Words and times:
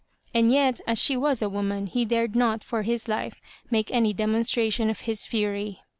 And 0.33 0.49
yet, 0.51 0.81
as 0.87 0.99
she 0.99 1.15
was 1.15 1.43
a 1.43 1.47
woman, 1.47 1.85
he 1.85 2.05
dared 2.05 2.35
not 2.35 2.63
for 2.63 2.81
his 2.81 3.07
life 3.07 3.39
make 3.69 3.91
any 3.91 4.13
de 4.13 4.23
monstration 4.25 4.89
of 4.89 5.01
his 5.01 5.27
fury. 5.27 5.81